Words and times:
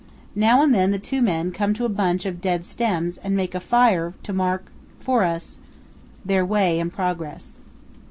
Now 0.33 0.63
and 0.63 0.73
then 0.73 0.89
the 0.89 0.97
two 0.97 1.21
men 1.21 1.51
come 1.51 1.75
to 1.75 1.85
a 1.85 1.89
bunch 1.89 2.25
of 2.25 2.41
dead 2.41 2.65
stems 2.65 3.19
and 3.19 3.35
make 3.37 3.53
a 3.53 3.59
fire 3.59 4.15
to 4.23 4.33
mark 4.33 4.65
for 4.99 5.21
us 5.23 5.59
their 6.25 6.43
way 6.43 6.79
and 6.79 6.91
progress. 6.91 7.61